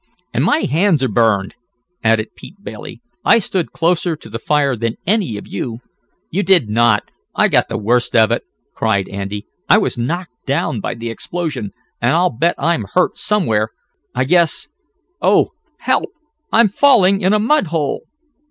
[0.33, 1.53] "And my hands are burned,"
[2.03, 3.03] added Pete Bailey.
[3.23, 5.81] "I stood closer to the fire than any of you."
[6.31, 7.11] "You did not!
[7.35, 8.41] I got the worst of it!"
[8.73, 9.45] cried Andy.
[9.69, 11.69] "I was knocked down by the explosion,
[12.01, 13.69] and I'll bet I'm hurt somewhere.
[14.15, 14.67] I guess
[15.21, 15.49] Oh!
[15.81, 16.09] Help!
[16.51, 18.05] I'm falling in a mud hole!"